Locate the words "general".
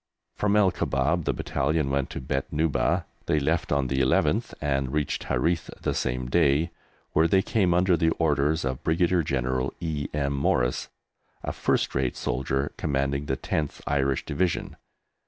9.21-9.71